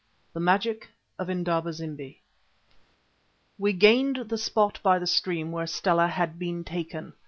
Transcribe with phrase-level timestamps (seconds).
[0.33, 2.23] THE MAGIC OF INDABA ZIMBI
[3.59, 7.13] We gained the spot by the stream where Stella had been taken.